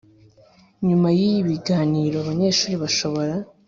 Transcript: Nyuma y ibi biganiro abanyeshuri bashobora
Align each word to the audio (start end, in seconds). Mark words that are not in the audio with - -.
Nyuma 0.87 1.07
y 1.17 1.21
ibi 1.29 1.41
biganiro 1.49 2.15
abanyeshuri 2.19 2.75
bashobora 2.83 3.33